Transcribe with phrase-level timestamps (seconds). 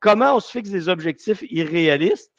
[0.00, 2.32] comment on se fixe des objectifs irréalistes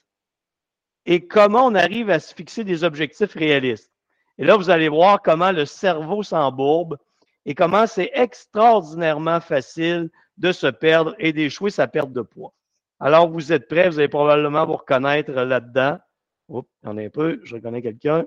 [1.05, 3.91] et comment on arrive à se fixer des objectifs réalistes.
[4.37, 6.97] Et là, vous allez voir comment le cerveau s'embourbe
[7.45, 12.53] et comment c'est extraordinairement facile de se perdre et d'échouer sa perte de poids.
[12.99, 15.99] Alors, vous êtes prêts, vous allez probablement vous reconnaître là-dedans.
[16.47, 18.25] Oups, il y en a un peu, je reconnais quelqu'un.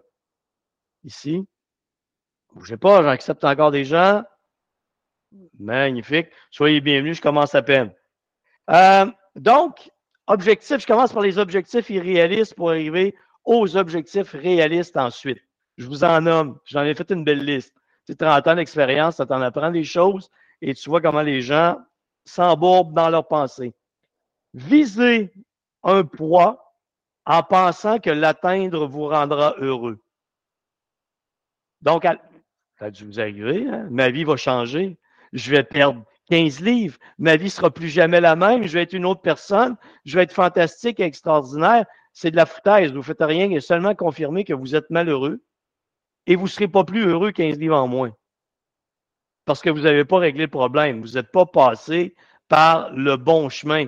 [1.02, 1.46] Ici.
[2.52, 4.22] Bougez pas, j'accepte encore des gens.
[5.58, 6.28] Magnifique.
[6.50, 7.92] Soyez bienvenus, je commence à peine.
[8.70, 9.90] Euh, donc,
[10.26, 13.14] objectifs, je commence par les objectifs irréalistes pour arriver
[13.44, 15.40] aux objectifs réalistes ensuite.
[15.76, 16.58] Je vous en nomme.
[16.64, 17.74] J'en ai fait une belle liste.
[18.06, 21.78] Tu 30 ans d'expérience, ça t'en apprend des choses et tu vois comment les gens
[22.24, 23.74] s'embourbent dans leurs pensées.
[24.54, 25.32] Visez
[25.82, 26.74] un poids
[27.24, 29.98] en pensant que l'atteindre vous rendra heureux.
[31.82, 33.86] Donc, ça a dû vous arriver, hein?
[33.90, 34.96] ma vie va changer.
[35.32, 36.98] Je vais perdre 15 livres.
[37.18, 38.64] Ma vie sera plus jamais la même.
[38.64, 39.76] Je vais être une autre personne.
[40.04, 41.86] Je vais être fantastique et extraordinaire.
[42.12, 42.90] C'est de la foutaise.
[42.90, 45.42] Vous ne faites rien et seulement confirmer que vous êtes malheureux
[46.26, 48.12] et vous ne serez pas plus heureux 15 livres en moins.
[49.44, 51.00] Parce que vous n'avez pas réglé le problème.
[51.00, 52.14] Vous n'êtes pas passé
[52.48, 53.86] par le bon chemin.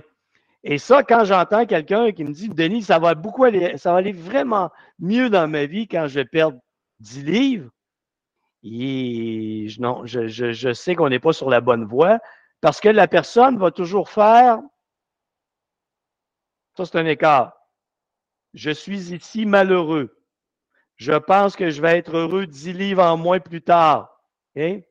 [0.64, 3.98] Et ça, quand j'entends quelqu'un qui me dit, Denis, ça va beaucoup aller, ça va
[3.98, 6.58] aller vraiment mieux dans ma vie quand je vais perdre
[7.00, 7.70] 10 livres,
[8.68, 12.18] je, sais qu'on n'est pas sur la bonne voie
[12.60, 14.60] parce que la personne va toujours faire.
[16.76, 17.54] Ça, c'est un écart.
[18.54, 20.16] Je suis ici malheureux.
[20.96, 24.20] Je pense que je vais être heureux dix livres en moins plus tard.
[24.54, 24.88] Mais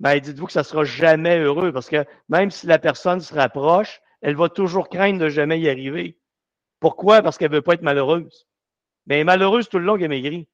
[0.00, 3.34] ben, dites-vous que ça ne sera jamais heureux parce que même si la personne se
[3.34, 6.18] rapproche, elle va toujours craindre de jamais y arriver.
[6.80, 7.22] Pourquoi?
[7.22, 8.46] Parce qu'elle ne veut pas être malheureuse.
[9.06, 10.48] Mais elle malheureuse tout le long qu'elle maigrit.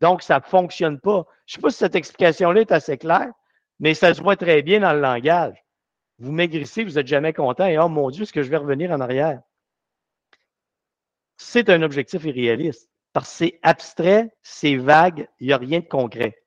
[0.00, 1.24] Donc, ça ne fonctionne pas.
[1.46, 3.30] Je ne sais pas si cette explication-là est assez claire,
[3.80, 5.56] mais ça se voit très bien dans le langage.
[6.18, 8.90] Vous maigrissez, vous n'êtes jamais content, et oh mon Dieu, est-ce que je vais revenir
[8.92, 9.40] en arrière?
[11.36, 15.86] C'est un objectif irréaliste, parce que c'est abstrait, c'est vague, il n'y a rien de
[15.86, 16.38] concret.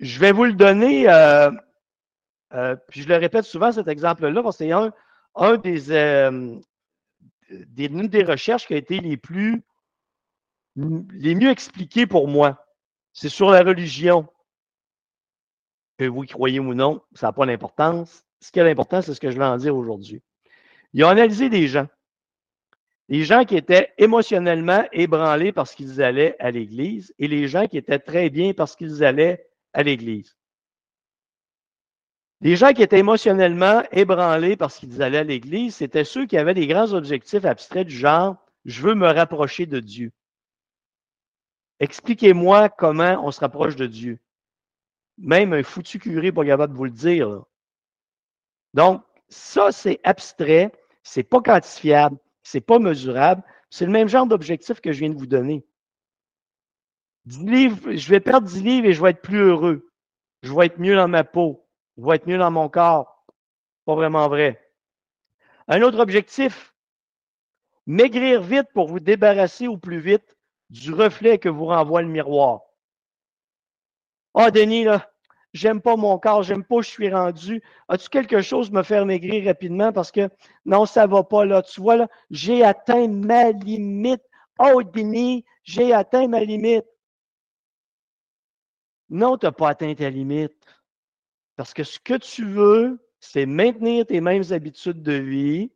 [0.00, 1.50] Je vais vous le donner, euh,
[2.54, 4.92] euh, puis je le répète souvent, cet exemple-là, parce que c'est un,
[5.38, 5.58] euh,
[7.76, 9.62] une des recherches qui a été les plus
[10.76, 12.66] les mieux expliqués pour moi,
[13.12, 14.28] c'est sur la religion.
[15.98, 18.24] Que vous croyez ou non, ça n'a pas d'importance.
[18.40, 20.22] Ce qui a l'importance, c'est ce que je vais en dire aujourd'hui.
[20.94, 21.86] Ils ont analysé des gens.
[23.08, 27.76] Les gens qui étaient émotionnellement ébranlés parce qu'ils allaient à l'Église et les gens qui
[27.76, 30.36] étaient très bien parce qu'ils allaient à l'Église.
[32.40, 36.54] Les gens qui étaient émotionnellement ébranlés parce qu'ils allaient à l'Église, c'était ceux qui avaient
[36.54, 40.12] des grands objectifs abstraits du genre je veux me rapprocher de Dieu.
[41.80, 44.18] Expliquez-moi comment on se rapproche de Dieu.
[45.16, 47.44] Même un foutu curé n'est pas capable de vous le dire.
[48.74, 53.42] Donc, ça, c'est abstrait, c'est pas quantifiable, c'est pas mesurable.
[53.70, 55.64] C'est le même genre d'objectif que je viens de vous donner.
[57.26, 59.90] je vais perdre 10 livres et je vais être plus heureux.
[60.42, 61.66] Je vais être mieux dans ma peau.
[61.96, 63.24] Je vais être mieux dans mon corps.
[63.84, 64.60] Pas vraiment vrai.
[65.68, 66.74] Un autre objectif,
[67.86, 70.36] maigrir vite pour vous débarrasser au plus vite
[70.70, 72.62] du reflet que vous renvoie le miroir.
[74.34, 75.10] Ah, oh, Denis, là,
[75.52, 77.62] j'aime pas mon corps, j'aime pas où je suis rendu.
[77.88, 79.92] As-tu quelque chose me faire maigrir rapidement?
[79.92, 80.28] Parce que
[80.64, 81.62] non, ça va pas là.
[81.62, 84.22] Tu vois, là, j'ai atteint ma limite.
[84.58, 86.86] Oh, Denis, j'ai atteint ma limite.
[89.08, 90.64] Non, tu n'as pas atteint ta limite.
[91.56, 95.72] Parce que ce que tu veux, c'est maintenir tes mêmes habitudes de vie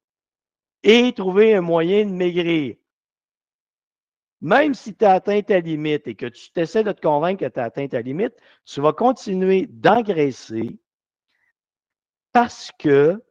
[0.85, 2.77] et trouver un moyen de maigrir
[4.45, 7.51] même si tu as atteint ta limite et que tu t'essaies de te convaincre que
[7.51, 8.35] tu as atteint ta limite,
[8.67, 10.79] tu vas continuer d'engraisser
[12.31, 13.25] parce que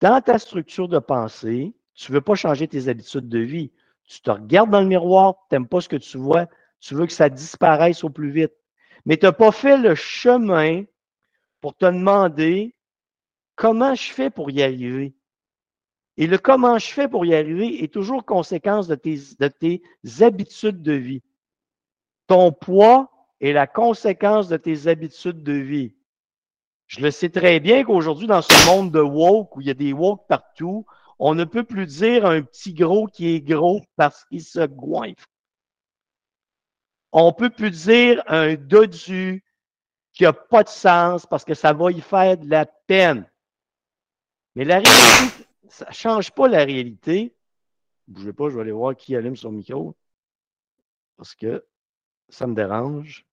[0.00, 3.70] dans ta structure de pensée, tu ne veux pas changer tes habitudes de vie.
[4.02, 6.46] Tu te regardes dans le miroir, tu n'aimes pas ce que tu vois,
[6.80, 8.54] tu veux que ça disparaisse au plus vite.
[9.04, 10.82] Mais tu n'as pas fait le chemin
[11.60, 12.74] pour te demander
[13.54, 15.14] comment je fais pour y arriver.
[16.20, 19.82] Et le comment je fais pour y arriver est toujours conséquence de tes, de tes
[20.20, 21.22] habitudes de vie.
[22.26, 23.08] Ton poids
[23.40, 25.94] est la conséquence de tes habitudes de vie.
[26.88, 29.74] Je le sais très bien qu'aujourd'hui, dans ce monde de woke, où il y a
[29.74, 30.84] des woke partout,
[31.20, 35.24] on ne peut plus dire un petit gros qui est gros parce qu'il se goinfre.
[37.12, 39.44] On ne peut plus dire un dodu
[40.12, 43.24] qui n'a pas de sens parce que ça va y faire de la peine.
[44.56, 47.34] Mais la réalité, ça ne change pas la réalité.
[48.06, 49.94] Bougez pas, je vais aller voir qui allume son micro.
[51.16, 51.64] Parce que
[52.28, 53.26] ça me dérange.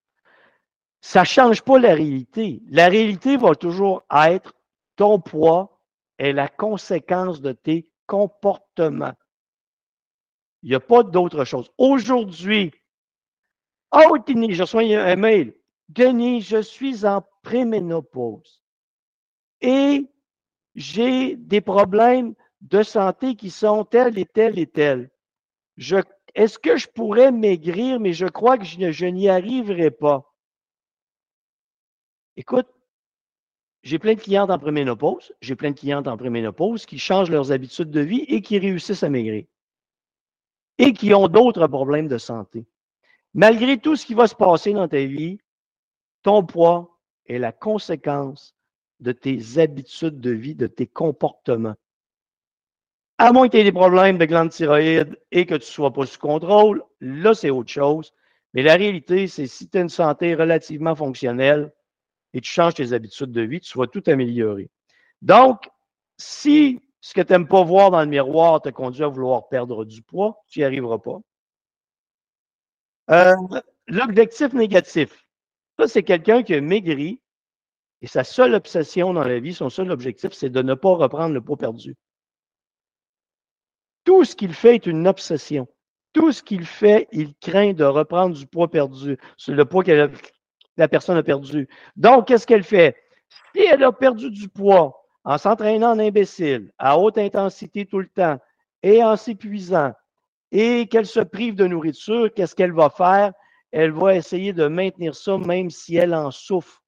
[1.01, 2.61] Ça ne change pas la réalité.
[2.67, 4.53] La réalité va toujours être
[4.95, 5.79] ton poids
[6.17, 9.13] est la conséquence de tes comportements.
[10.63, 11.69] Il n'y a pas d'autre chose.
[11.77, 12.71] Aujourd'hui,
[13.91, 15.53] oh, Denis, je reçois un mail.
[15.89, 18.63] Denis, je suis en préménopause
[19.61, 20.07] et
[20.75, 25.09] j'ai des problèmes de santé qui sont tels et tels et tels.
[26.33, 30.33] est-ce que je pourrais maigrir, mais je crois que je n'y arriverai pas?
[32.37, 32.67] Écoute,
[33.83, 36.17] j'ai plein de clientes en préménopause, j'ai plein de clientes en
[36.85, 39.45] qui changent leurs habitudes de vie et qui réussissent à maigrir
[40.77, 42.65] et qui ont d'autres problèmes de santé.
[43.33, 45.39] Malgré tout ce qui va se passer dans ta vie,
[46.23, 48.54] ton poids est la conséquence
[49.05, 51.75] de tes habitudes de vie, de tes comportements.
[53.19, 55.93] À moins que tu aies des problèmes de glande thyroïde et que tu ne sois
[55.93, 58.11] pas sous contrôle, là, c'est autre chose.
[58.53, 61.71] Mais la réalité, c'est si tu as une santé relativement fonctionnelle,
[62.33, 64.69] et tu changes tes habitudes de vie, tu vas tout améliorer.
[65.21, 65.69] Donc,
[66.17, 69.85] si ce que tu n'aimes pas voir dans le miroir te conduit à vouloir perdre
[69.85, 71.19] du poids, tu n'y arriveras pas.
[73.11, 73.35] Euh,
[73.87, 75.25] l'objectif négatif.
[75.79, 77.21] Ça, c'est quelqu'un qui a maigri
[78.01, 81.33] et sa seule obsession dans la vie, son seul objectif, c'est de ne pas reprendre
[81.33, 81.95] le poids perdu.
[84.03, 85.67] Tout ce qu'il fait est une obsession.
[86.13, 89.17] Tout ce qu'il fait, il craint de reprendre du poids perdu.
[89.37, 90.07] C'est le poids a
[90.77, 91.67] la personne a perdu.
[91.95, 92.95] Donc, qu'est-ce qu'elle fait?
[93.53, 98.07] Si elle a perdu du poids en s'entraînant en imbécile, à haute intensité tout le
[98.07, 98.37] temps,
[98.83, 99.93] et en s'épuisant,
[100.51, 103.33] et qu'elle se prive de nourriture, qu'est-ce qu'elle va faire?
[103.71, 106.81] Elle va essayer de maintenir ça même si elle en souffre.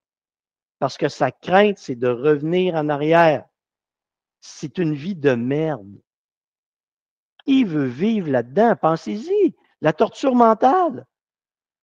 [0.80, 3.46] Parce que sa crainte, c'est de revenir en arrière.
[4.42, 6.00] C'est une vie de merde.
[7.46, 8.76] Qui veut vivre là-dedans?
[8.76, 9.56] Pensez-y.
[9.82, 11.06] La torture mentale.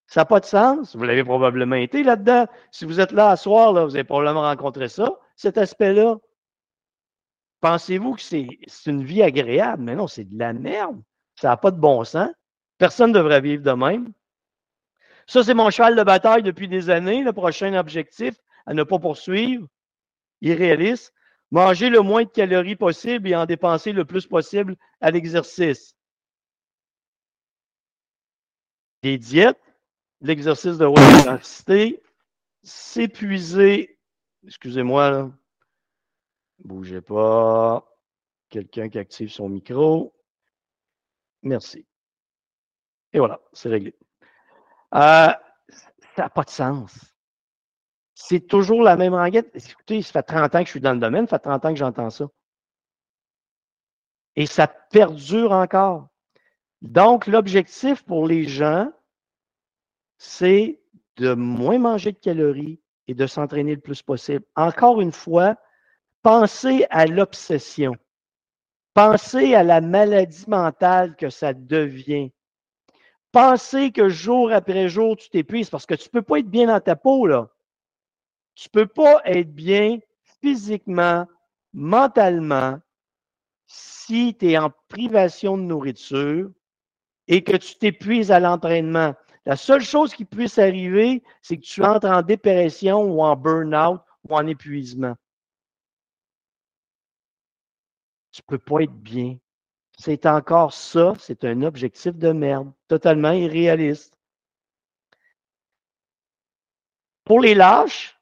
[0.06, 0.94] Ça n'a pas de sens.
[0.94, 2.46] Vous l'avez probablement été là-dedans.
[2.70, 6.16] Si vous êtes là à soir, là, vous avez probablement rencontré ça, cet aspect-là.
[7.60, 8.46] Pensez-vous que c'est
[8.86, 9.82] une vie agréable?
[9.82, 11.00] Mais non, c'est de la merde.
[11.40, 12.30] Ça n'a pas de bon sens.
[12.76, 14.12] Personne ne devrait vivre de même.
[15.26, 17.22] Ça, c'est mon cheval de bataille depuis des années.
[17.22, 18.34] Le prochain objectif
[18.66, 19.66] à ne pas poursuivre,
[20.40, 21.12] irréaliste,
[21.50, 25.96] manger le moins de calories possible et en dépenser le plus possible à l'exercice.
[29.02, 29.60] Des diètes,
[30.20, 32.02] l'exercice de haute intensité,
[32.62, 33.98] s'épuiser.
[34.46, 35.30] Excusez-moi, là.
[36.60, 37.86] Bougez pas.
[38.48, 40.14] Quelqu'un qui active son micro.
[41.42, 41.86] Merci.
[43.12, 43.94] Et voilà, c'est réglé.
[44.94, 45.32] Euh,
[46.16, 47.13] ça n'a pas de sens.
[48.14, 49.50] C'est toujours la même enquête.
[49.54, 51.70] Écoutez, ça fait 30 ans que je suis dans le domaine, ça fait 30 ans
[51.70, 52.26] que j'entends ça.
[54.36, 56.08] Et ça perdure encore.
[56.82, 58.90] Donc, l'objectif pour les gens,
[60.18, 60.80] c'est
[61.16, 64.44] de moins manger de calories et de s'entraîner le plus possible.
[64.56, 65.56] Encore une fois,
[66.22, 67.94] pensez à l'obsession.
[68.94, 72.30] Pensez à la maladie mentale que ça devient.
[73.32, 76.68] Pensez que jour après jour, tu t'épuises parce que tu ne peux pas être bien
[76.68, 77.50] dans ta peau, là.
[78.54, 79.98] Tu ne peux pas être bien
[80.40, 81.26] physiquement,
[81.72, 82.78] mentalement,
[83.66, 86.50] si tu es en privation de nourriture
[87.26, 89.14] et que tu t'épuises à l'entraînement.
[89.46, 94.00] La seule chose qui puisse arriver, c'est que tu entres en dépression ou en burn-out
[94.28, 95.16] ou en épuisement.
[98.32, 99.38] Tu ne peux pas être bien.
[99.98, 104.18] C'est encore ça, c'est un objectif de merde, totalement irréaliste.
[107.24, 108.13] Pour les lâches,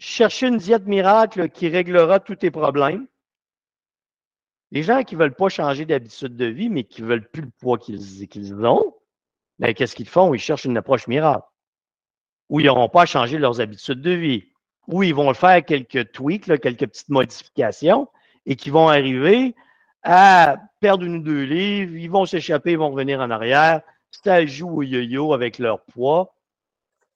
[0.00, 3.06] chercher une diète miracle qui réglera tous tes problèmes.
[4.72, 7.42] Les gens qui ne veulent pas changer d'habitude de vie, mais qui ne veulent plus
[7.42, 8.94] le poids qu'ils ont,
[9.58, 10.32] mais qu'est-ce qu'ils font?
[10.32, 11.46] Ils cherchent une approche miracle.
[12.48, 14.44] Ou ils n'auront pas à changer leurs habitudes de vie.
[14.88, 18.08] Ou ils vont faire quelques tweaks, quelques petites modifications,
[18.46, 19.54] et qui vont arriver
[20.02, 23.82] à perdre une ou deux livres, ils vont s'échapper, ils vont revenir en arrière.
[24.10, 26.34] Ça joue au yo-yo avec leur poids.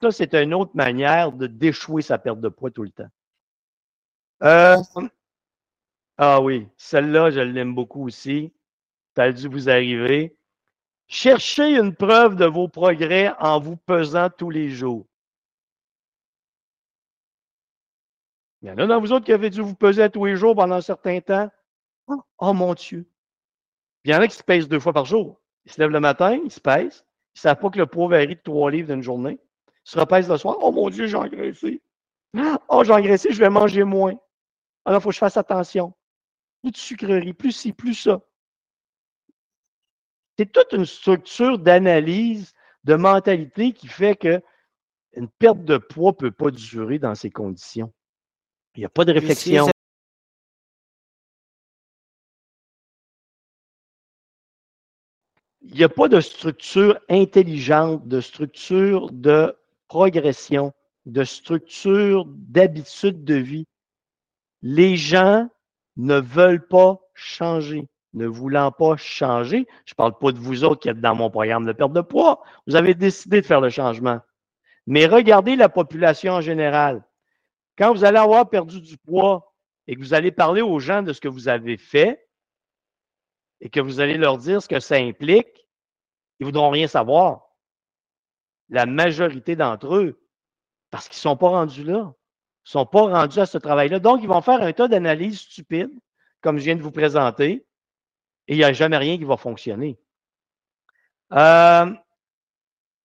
[0.01, 3.09] Ça, c'est une autre manière de déchouer sa perte de poids tout le temps.
[4.43, 4.77] Euh,
[6.17, 8.53] ah oui, celle-là, je l'aime beaucoup aussi.
[9.15, 10.37] Ça a dû vous arriver.
[11.07, 15.05] Cherchez une preuve de vos progrès en vous pesant tous les jours.
[18.61, 20.55] Il y en a dans vous autres qui avez dû vous peser tous les jours
[20.55, 21.49] pendant un certain temps.
[22.07, 23.07] Oh, mon Dieu.
[24.03, 25.39] il y en a qui se pèsent deux fois par jour.
[25.65, 27.05] Ils se lèvent le matin, ils se pèsent.
[27.35, 29.39] Ils ne savent pas que le poids varie de trois livres d'une journée
[29.85, 30.57] se repèse le soir.
[30.59, 31.81] Oh mon Dieu, j'ai engraissé.
[32.67, 34.15] Oh, j'ai engraissé, je vais manger moins.
[34.83, 35.93] Alors, il faut que je fasse attention.
[36.61, 38.19] Plus de sucreries, plus ci, plus ça.
[40.37, 44.41] C'est toute une structure d'analyse, de mentalité qui fait que
[45.13, 47.93] une perte de poids ne peut pas durer dans ces conditions.
[48.75, 49.67] Il n'y a pas de réflexion.
[55.61, 59.55] Il n'y a pas de structure intelligente, de structure de
[59.87, 60.73] progression,
[61.05, 63.67] de structure d'habitude de vie.
[64.61, 65.49] Les gens
[65.97, 69.67] ne veulent pas changer, ne voulant pas changer.
[69.85, 72.01] Je ne parle pas de vous autres qui êtes dans mon programme de perte de
[72.01, 72.43] poids.
[72.67, 74.19] Vous avez décidé de faire le changement.
[74.87, 77.03] Mais regardez la population en général.
[77.77, 79.53] Quand vous allez avoir perdu du poids
[79.87, 82.27] et que vous allez parler aux gens de ce que vous avez fait
[83.61, 85.67] et que vous allez leur dire ce que ça implique,
[86.39, 87.44] ils ne voudront rien savoir.
[88.69, 90.19] La majorité d'entre eux,
[90.91, 92.13] parce qu'ils ne sont pas rendus là, ne
[92.63, 93.99] sont pas rendus à ce travail-là.
[93.99, 95.99] Donc, ils vont faire un tas d'analyses stupides,
[96.41, 97.65] comme je viens de vous présenter,
[98.47, 99.97] et il n'y a jamais rien qui va fonctionner.
[101.33, 101.91] Euh,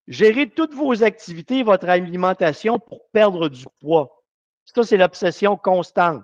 [0.08, 4.24] gérer toutes vos activités, votre alimentation pour perdre du poids.
[4.64, 6.22] Ça, c'est l'obsession constante.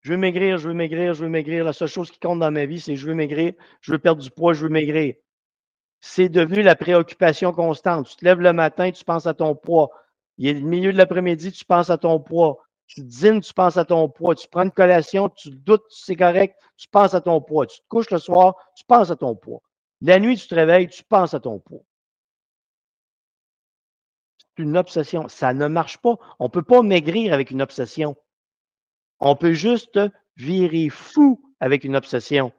[0.00, 1.64] Je veux maigrir, je veux maigrir, je veux maigrir.
[1.64, 4.22] La seule chose qui compte dans ma vie, c'est je veux maigrir, je veux perdre
[4.22, 5.14] du poids, je veux maigrir.
[6.00, 8.08] C'est devenu la préoccupation constante.
[8.08, 9.90] Tu te lèves le matin, tu penses à ton poids.
[10.38, 12.58] Il est le milieu de l'après-midi, tu penses à ton poids.
[12.86, 14.34] Tu dînes, tu penses à ton poids.
[14.34, 17.66] Tu prends une collation, tu doutes, c'est correct, tu penses à ton poids.
[17.66, 19.60] Tu te couches le soir, tu penses à ton poids.
[20.02, 21.82] La nuit, tu te réveilles, tu penses à ton poids.
[24.38, 25.28] C'est une obsession.
[25.28, 26.16] Ça ne marche pas.
[26.38, 28.16] On ne peut pas maigrir avec une obsession.
[29.20, 29.98] On peut juste
[30.36, 32.52] virer fou avec une obsession.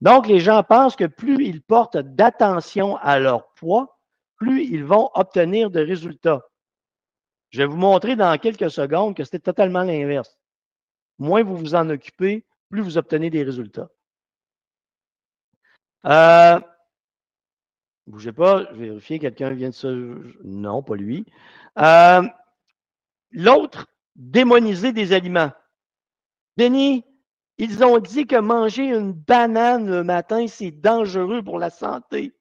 [0.00, 3.98] Donc, les gens pensent que plus ils portent d'attention à leur poids,
[4.36, 6.42] plus ils vont obtenir de résultats.
[7.50, 10.38] Je vais vous montrer dans quelques secondes que c'est totalement l'inverse.
[11.18, 13.90] Moins vous vous en occupez, plus vous obtenez des résultats.
[16.06, 16.58] Euh,
[18.06, 20.34] bougez pas, je vais quelqu'un vient de se...
[20.44, 21.26] Non, pas lui.
[21.78, 22.22] Euh,
[23.32, 25.52] l'autre, démoniser des aliments.
[26.56, 27.04] Denis,
[27.60, 32.34] ils ont dit que manger une banane le matin, c'est dangereux pour la santé.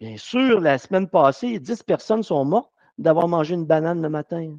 [0.00, 4.56] Bien sûr, la semaine passée, 10 personnes sont mortes d'avoir mangé une banane le matin.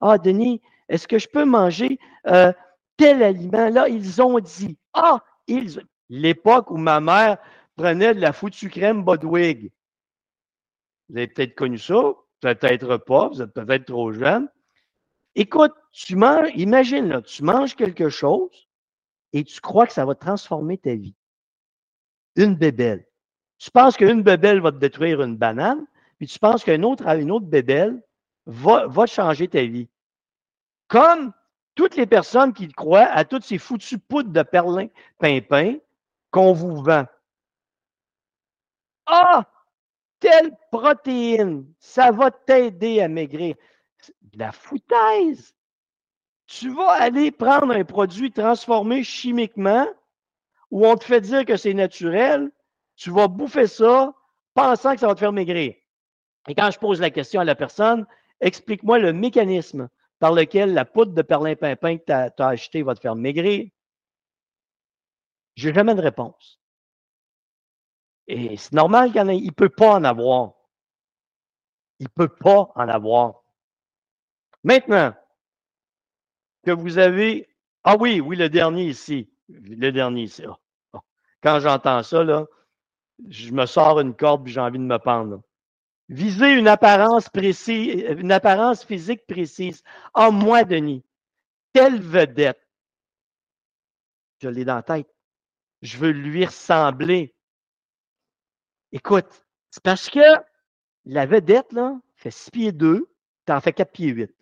[0.00, 2.54] Ah, Denis, est-ce que je peux manger euh,
[2.96, 3.68] tel aliment?
[3.68, 4.78] Là, ils ont dit.
[4.94, 5.82] Ah, ils.
[6.08, 7.36] L'époque où ma mère
[7.76, 9.70] prenait de la foutue crème Bodwig.
[11.10, 14.48] Vous avez peut-être connu ça, peut-être pas, vous êtes peut-être trop jeune.
[15.34, 18.68] Écoute, tu manges, imagine, là, tu manges quelque chose
[19.32, 21.14] et tu crois que ça va transformer ta vie.
[22.36, 23.06] Une bébelle.
[23.58, 25.84] Tu penses qu'une bébelle va te détruire une banane,
[26.18, 28.02] puis tu penses qu'une autre, une autre bébelle
[28.46, 29.88] va, changer ta vie.
[30.86, 31.32] Comme
[31.74, 35.76] toutes les personnes qui croient à toutes ces foutues poudres de perlin pimpin
[36.30, 37.04] qu'on vous vend.
[39.06, 39.44] Ah!
[40.20, 43.54] Telle protéine, ça va t'aider à maigrir.
[44.34, 45.54] La foutaise.
[46.46, 49.86] Tu vas aller prendre un produit transformé chimiquement
[50.70, 52.50] où on te fait dire que c'est naturel,
[52.96, 54.14] tu vas bouffer ça
[54.54, 55.74] pensant que ça va te faire maigrir.
[56.48, 58.06] Et quand je pose la question à la personne,
[58.40, 62.94] explique-moi le mécanisme par lequel la poudre de perlimpinpin que tu as, as acheté va
[62.94, 63.68] te faire maigrir.
[65.54, 66.60] Je n'ai jamais de réponse.
[68.26, 70.52] Et c'est normal qu'il ne peut pas en avoir.
[71.98, 73.42] Il ne peut pas en avoir.
[74.64, 75.14] Maintenant,
[76.64, 77.48] que vous avez.
[77.84, 79.30] Ah oui, oui, le dernier ici.
[79.48, 80.42] Le dernier ici.
[80.92, 81.00] Ah,
[81.42, 82.24] quand j'entends ça,
[83.28, 85.42] je me sors une corde et j'ai envie de me pendre.
[86.08, 89.82] Viser une apparence précise, une apparence physique précise.
[90.14, 91.04] Ah, moi, Denis,
[91.72, 92.66] telle vedette,
[94.40, 95.08] je l'ai dans la tête.
[95.82, 97.34] Je veux lui ressembler.
[98.92, 100.20] Écoute, c'est parce que
[101.04, 103.08] la vedette, là, fait 6 pieds 2,
[103.46, 104.37] tu en fais 4 pieds 8.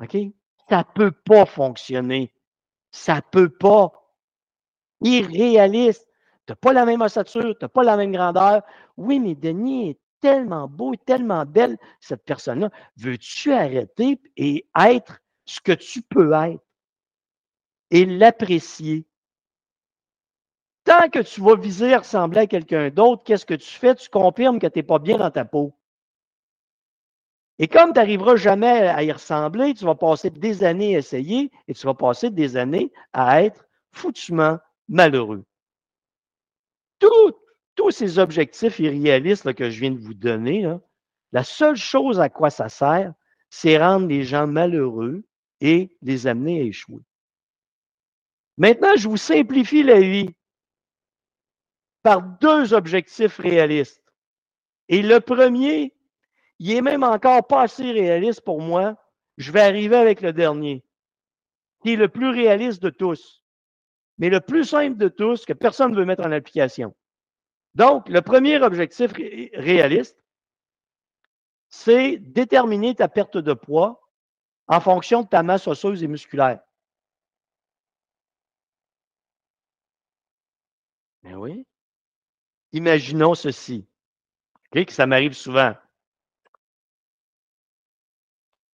[0.00, 0.16] OK?
[0.68, 2.32] Ça ne peut pas fonctionner.
[2.90, 3.92] Ça ne peut pas.
[5.00, 6.06] Irréaliste.
[6.46, 8.62] Tu n'as pas la même ossature, tu n'as pas la même grandeur.
[8.96, 12.70] Oui, mais Denis est tellement beau, tellement belle, cette personne-là.
[12.96, 16.64] Veux-tu arrêter et être ce que tu peux être
[17.90, 19.06] et l'apprécier?
[20.84, 23.94] Tant que tu vas viser à ressembler à quelqu'un d'autre, qu'est-ce que tu fais?
[23.94, 25.77] Tu confirmes que tu n'es pas bien dans ta peau.
[27.58, 31.50] Et comme tu n'arriveras jamais à y ressembler, tu vas passer des années à essayer
[31.66, 35.44] et tu vas passer des années à être foutument malheureux.
[37.00, 40.68] Tous ces objectifs irréalistes que je viens de vous donner,
[41.32, 43.12] la seule chose à quoi ça sert,
[43.50, 45.24] c'est rendre les gens malheureux
[45.60, 47.02] et les amener à échouer.
[48.56, 50.30] Maintenant, je vous simplifie la vie
[52.02, 54.02] par deux objectifs réalistes.
[54.88, 55.94] Et le premier,
[56.58, 58.96] il est même encore pas assez réaliste pour moi.
[59.36, 60.84] Je vais arriver avec le dernier,
[61.82, 63.42] qui est le plus réaliste de tous.
[64.18, 66.94] mais le plus simple de tous que personne ne veut mettre en application.
[67.74, 70.18] Donc, le premier objectif réaliste,
[71.68, 74.00] c'est déterminer ta perte de poids
[74.66, 76.60] en fonction de ta masse osseuse et musculaire.
[81.22, 81.64] Ben oui.
[82.72, 83.86] Imaginons ceci,
[84.72, 85.74] que ça m'arrive souvent.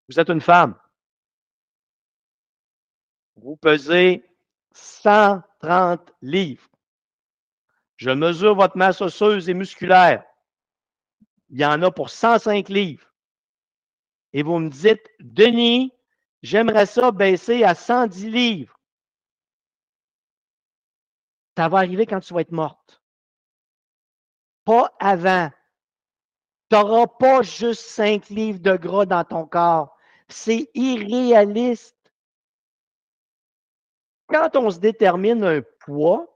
[0.09, 0.79] Vous êtes une femme.
[3.37, 4.25] Vous pesez
[4.73, 6.69] 130 livres.
[7.97, 10.25] Je mesure votre masse osseuse et musculaire.
[11.51, 13.13] Il y en a pour 105 livres.
[14.33, 15.93] Et vous me dites, Denis,
[16.43, 18.81] j'aimerais ça baisser à 110 livres.
[21.57, 23.03] Ça va arriver quand tu vas être morte.
[24.65, 25.51] Pas avant.
[26.71, 29.94] Tu n'auras pas juste 5 livres de gras dans ton corps.
[30.37, 31.97] C'est irréaliste.
[34.27, 36.27] Quand on se détermine un poids,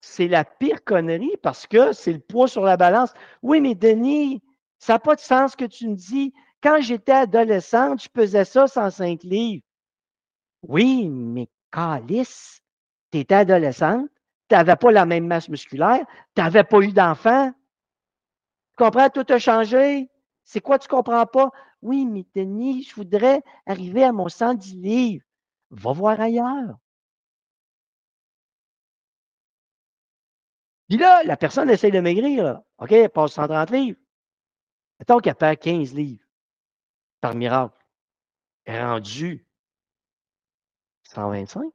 [0.00, 3.14] c'est la pire connerie parce que c'est le poids sur la balance.
[3.42, 4.42] Oui, mais Denis,
[4.80, 6.34] ça n'a pas de sens que tu me dis.
[6.60, 9.62] Quand j'étais adolescente, je pesais ça 105 livres.
[10.62, 12.60] Oui, mais Calice,
[13.12, 14.10] tu étais adolescente,
[14.48, 17.52] tu n'avais pas la même masse musculaire, tu n'avais pas eu d'enfant.
[18.76, 19.08] Tu comprends?
[19.08, 20.10] Tout a changé.
[20.42, 21.52] C'est quoi tu comprends pas?
[21.82, 25.24] Oui, mais Denis, je voudrais arriver à mon 110 livres.
[25.70, 26.78] Va voir ailleurs.
[30.88, 32.60] Puis là, la personne essaie de maigrir.
[32.78, 33.98] OK, elle passe 130 livres.
[34.98, 36.24] Mettons qu'elle perd 15 livres
[37.20, 37.76] par miracle.
[38.64, 39.46] Elle est rendue
[41.04, 41.72] 125.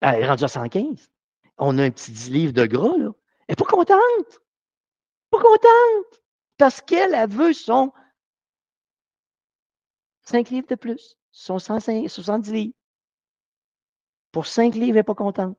[0.00, 1.10] Elle est rendue à 115.
[1.58, 3.10] On a un petit 10 livres de gras, là.
[3.46, 4.40] Elle n'est pas contente.
[5.30, 6.22] Pas contente.
[6.56, 7.92] Parce qu'elle veut son
[10.28, 11.16] 5 livres de plus.
[11.32, 12.74] Son 170 livres.
[14.30, 15.56] Pour 5 livres, elle n'est pas contente.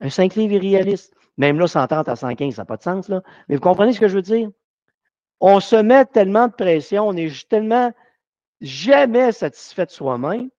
[0.00, 1.14] Un 5 livres irréaliste.
[1.36, 3.08] Même là, 130 à 115, ça n'a pas de sens.
[3.08, 3.22] Là.
[3.48, 4.50] Mais vous comprenez ce que je veux dire?
[5.40, 7.92] On se met tellement de pression, on est tellement
[8.60, 10.50] jamais satisfait de soi-même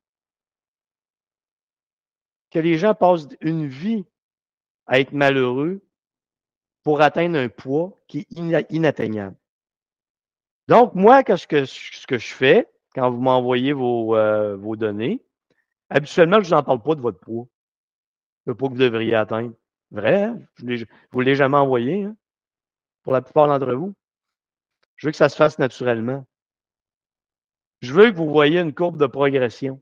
[2.51, 4.05] que les gens passent une vie
[4.87, 5.81] à être malheureux
[6.83, 8.27] pour atteindre un poids qui est
[8.69, 9.35] inatteignable.
[10.67, 12.69] Donc, moi, ce que je fais?
[12.99, 15.23] Quand vous m'envoyez vos, euh, vos données,
[15.89, 17.47] habituellement, je vous en parle pas de votre poids,
[18.45, 19.53] le poids que vous devriez atteindre.
[19.91, 20.39] Vrai, hein?
[20.61, 20.77] ne
[21.11, 22.15] vous l'ai jamais envoyé, hein?
[23.03, 23.93] pour la plupart d'entre vous.
[24.97, 26.25] Je veux que ça se fasse naturellement.
[27.81, 29.81] Je veux que vous voyez une courbe de progression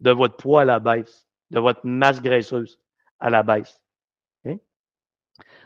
[0.00, 2.80] de votre poids à la baisse, de votre masse graisseuse
[3.18, 3.82] à la baisse.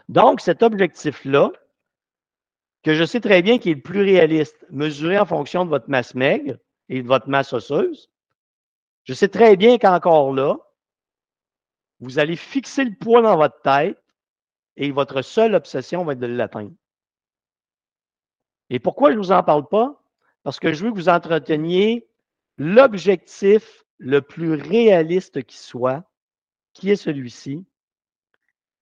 [0.09, 1.51] Donc, cet objectif-là,
[2.87, 5.90] que je sais très bien qu'il est le plus réaliste, mesuré en fonction de votre
[5.90, 6.57] masse maigre
[6.88, 8.12] et de votre masse osseuse,
[9.03, 10.57] je sais très bien qu'encore là,
[11.99, 14.01] vous allez fixer le poids dans votre tête
[14.77, 16.77] et votre seule obsession va être de l'atteindre.
[18.70, 20.01] Et pourquoi je ne vous en parle pas?
[20.44, 22.07] Parce que je veux que vous entreteniez
[22.57, 26.05] l'objectif le plus réaliste qui soit,
[26.72, 27.66] qui est celui-ci.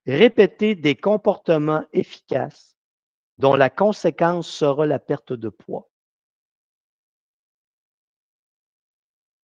[0.06, 2.73] Répéter des comportements efficaces
[3.38, 5.90] dont la conséquence sera la perte de poids.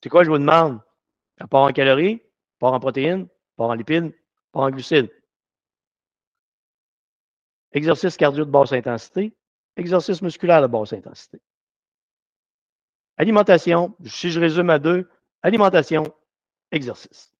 [0.02, 0.80] C'est quoi, je vous demande?
[1.38, 2.22] Apport en calories,
[2.56, 4.14] apport en protéines, pas en lipides,
[4.52, 5.10] pas en glucides.
[7.72, 9.36] Exercice cardio de basse intensité,
[9.76, 11.40] exercice musculaire de basse intensité.
[13.16, 15.08] Alimentation, si je résume à deux,
[15.42, 16.04] alimentation,
[16.70, 17.32] exercice.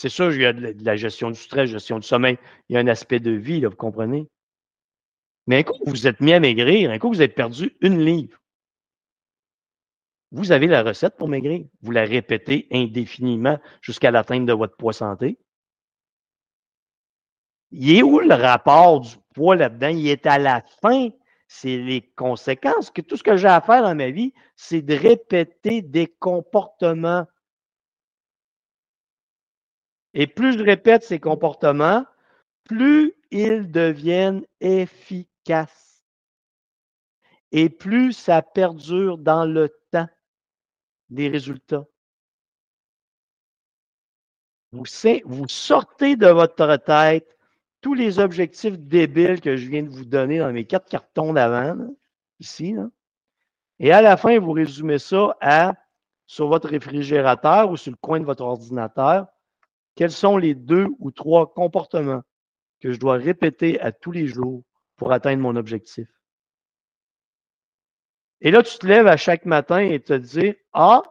[0.00, 2.76] C'est sûr, il y a de la gestion du stress, gestion du sommeil, il y
[2.76, 4.28] a un aspect de vie, là, vous comprenez?
[5.48, 8.38] Mais un coup, vous êtes mis à maigrir, un coup, vous êtes perdu une livre.
[10.30, 11.64] Vous avez la recette pour maigrir.
[11.82, 15.36] Vous la répétez indéfiniment jusqu'à l'atteinte de votre poids santé.
[17.72, 19.88] Il est où le rapport du poids là-dedans?
[19.88, 21.08] Il est à la fin.
[21.48, 22.92] C'est les conséquences.
[22.92, 27.26] Que tout ce que j'ai à faire dans ma vie, c'est de répéter des comportements.
[30.20, 32.04] Et plus je répète ces comportements,
[32.64, 36.02] plus ils deviennent efficaces.
[37.52, 40.08] Et plus ça perdure dans le temps
[41.08, 41.86] des résultats.
[44.72, 47.38] Vous, sortez de votre tête
[47.80, 51.78] tous les objectifs débiles que je viens de vous donner dans mes quatre cartons d'avant,
[52.40, 52.74] ici.
[53.78, 55.74] Et à la fin, vous résumez ça à
[56.26, 59.28] sur votre réfrigérateur ou sur le coin de votre ordinateur,
[59.98, 62.22] quels sont les deux ou trois comportements
[62.80, 64.62] que je dois répéter à tous les jours
[64.94, 66.06] pour atteindre mon objectif?
[68.40, 71.02] Et là, tu te lèves à chaque matin et te dis, ah,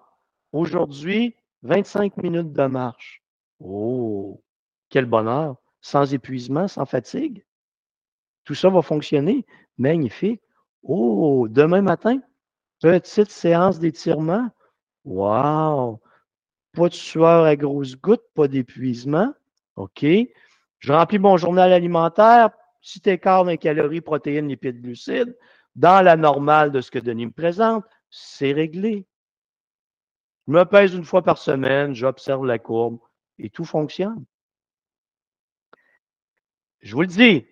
[0.54, 3.22] aujourd'hui, 25 minutes de marche.
[3.60, 4.42] Oh,
[4.88, 5.58] quel bonheur!
[5.82, 7.46] Sans épuisement, sans fatigue.
[8.46, 9.46] Tout ça va fonctionner.
[9.78, 10.42] Magnifique.
[10.82, 12.22] Oh, demain matin,
[12.80, 14.50] petite séance d'étirement.
[15.04, 16.00] Wow!
[16.78, 19.34] Pas de sueur à grosses gouttes, pas d'épuisement.
[19.78, 20.06] OK?
[20.78, 25.36] Je remplis mon journal alimentaire, petit écart d'un calories, protéines, lipides, glucides,
[25.76, 29.08] dans la normale de ce que Denis me présente, c'est réglé.
[30.48, 33.00] Je me pèse une fois par semaine, j'observe la courbe
[33.40, 34.24] et tout fonctionne.
[36.82, 37.48] Je vous le dis.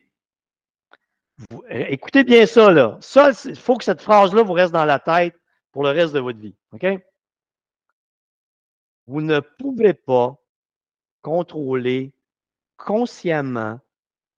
[1.72, 3.00] écoutez bien ça, là.
[3.02, 5.36] Ça, il faut que cette phrase-là vous reste dans la tête
[5.72, 6.56] pour le reste de votre vie.
[6.74, 6.86] OK?
[9.08, 10.38] Vous ne pouvez pas
[11.22, 12.14] contrôler
[12.78, 13.80] consciemment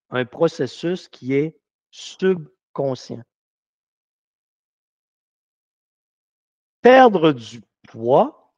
[0.10, 1.60] un processus qui est
[1.92, 3.24] subconscient.
[6.82, 8.54] Perdre du poids,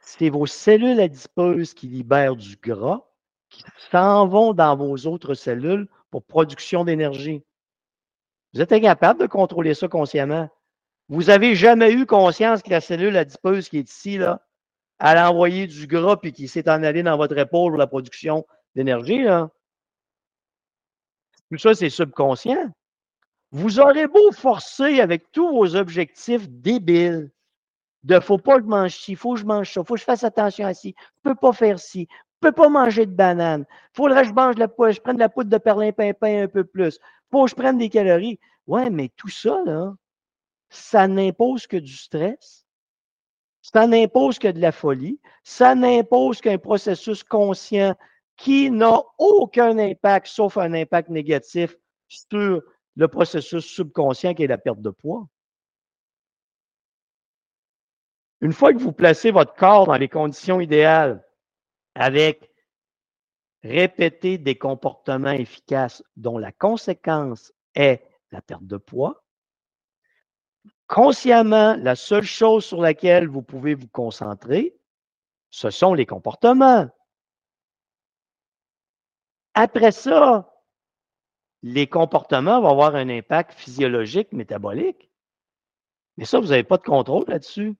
[0.00, 3.06] c'est vos cellules adipeuses qui libèrent du gras,
[3.48, 7.42] qui s'en vont dans vos autres cellules pour production d'énergie.
[8.52, 10.48] Vous êtes incapable de contrôler ça consciemment.
[11.10, 14.46] Vous n'avez jamais eu conscience que la cellule adipeuse qui est ici, là,
[15.00, 17.88] elle a envoyé du gras puis qui s'est en allé dans votre épaule pour la
[17.88, 18.46] production
[18.76, 19.24] d'énergie.
[21.50, 22.72] Tout ça, c'est subconscient.
[23.50, 27.32] Vous aurez beau forcer avec tous vos objectifs débiles
[28.04, 30.04] de faut pas que je mange ci, faut que je mange ça, faut que je
[30.04, 33.66] fasse attention à ci, je peux pas faire ci, je peux pas manger de banane,
[33.92, 36.62] faudrait que je mange la poudre, je prenne de la poudre de perlimpinpin un peu
[36.62, 37.00] plus,
[37.32, 38.38] faut que je prenne des calories.
[38.66, 39.92] Ouais, mais tout ça, là,
[40.70, 42.64] ça n'impose que du stress,
[43.60, 47.94] ça n'impose que de la folie, ça n'impose qu'un processus conscient
[48.36, 51.76] qui n'a aucun impact, sauf un impact négatif
[52.08, 52.62] sur
[52.96, 55.28] le processus subconscient qui est la perte de poids.
[58.40, 61.22] Une fois que vous placez votre corps dans les conditions idéales,
[61.94, 62.50] avec
[63.62, 69.22] répéter des comportements efficaces dont la conséquence est la perte de poids,
[70.86, 74.76] consciemment, la seule chose sur laquelle vous pouvez vous concentrer,
[75.50, 76.88] ce sont les comportements.
[79.54, 80.50] Après ça,
[81.62, 85.10] les comportements vont avoir un impact physiologique, métabolique.
[86.16, 87.76] Mais ça, vous n'avez pas de contrôle là-dessus.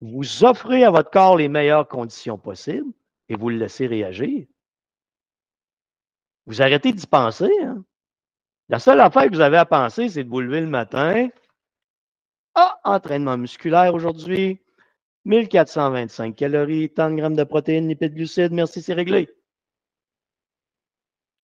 [0.00, 2.92] Vous offrez à votre corps les meilleures conditions possibles
[3.28, 4.46] et vous le laissez réagir.
[6.46, 7.50] Vous arrêtez d'y penser.
[7.62, 7.84] Hein?
[8.68, 11.28] La seule affaire que vous avez à penser, c'est de vous lever le matin.
[12.54, 14.60] Ah, entraînement musculaire aujourd'hui.
[15.24, 18.52] 1425 calories, tant de grammes de protéines, lipides, glucides.
[18.52, 19.28] Merci, c'est réglé.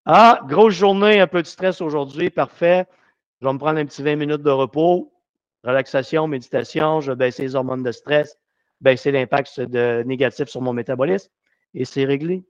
[0.05, 2.29] Ah, grosse journée, un peu de stress aujourd'hui.
[2.29, 2.85] Parfait.
[3.41, 5.13] Je vais me prendre un petit 20 minutes de repos.
[5.63, 6.99] Relaxation, méditation.
[6.99, 8.37] Je vais baisser les hormones de stress,
[8.81, 9.59] baisser l'impact
[10.05, 11.29] négatif sur mon métabolisme.
[11.73, 12.45] Et c'est réglé.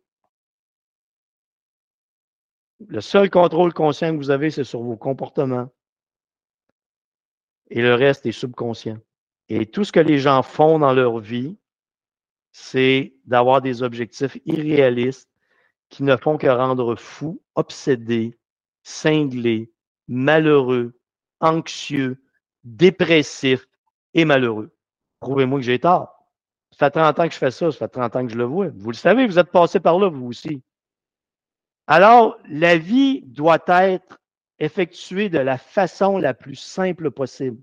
[2.87, 5.69] Le seul contrôle conscient que vous avez, c'est sur vos comportements.
[7.69, 8.99] Et le reste est subconscient.
[9.49, 11.57] Et tout ce que les gens font dans leur vie,
[12.51, 15.29] c'est d'avoir des objectifs irréalistes
[15.89, 18.37] qui ne font que rendre fous, obsédés,
[18.83, 19.71] cinglés,
[20.07, 20.99] malheureux,
[21.39, 22.23] anxieux,
[22.63, 23.67] dépressifs
[24.13, 24.75] et malheureux.
[25.19, 26.13] Prouvez-moi que j'ai tort.
[26.71, 28.45] Ça fait 30 ans que je fais ça, ça fait 30 ans que je le
[28.45, 28.69] vois.
[28.75, 30.63] Vous le savez, vous êtes passé par là, vous aussi.
[31.87, 34.19] Alors, la vie doit être
[34.59, 37.61] effectuée de la façon la plus simple possible.